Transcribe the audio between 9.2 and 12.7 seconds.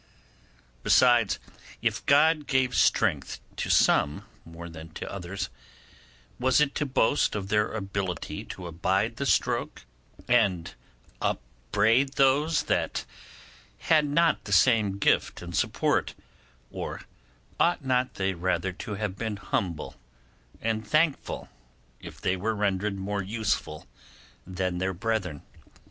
stroke, and upbraid those